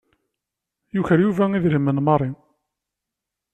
Yuker 0.95 1.19
Yuba 1.25 1.45
idrimen 1.57 1.99
n 2.01 2.03
Mary. 2.07 2.31